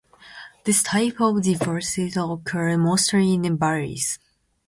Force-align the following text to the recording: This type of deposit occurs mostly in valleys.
This 0.63 0.81
type 0.81 1.17
of 1.21 1.43
deposit 1.43 2.17
occurs 2.17 2.75
mostly 2.75 3.35
in 3.35 3.55
valleys. 3.55 4.17